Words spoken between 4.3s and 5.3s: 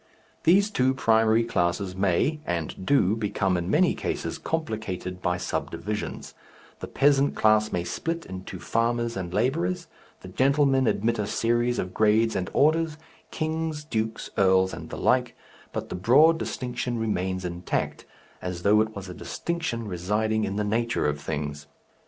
complicated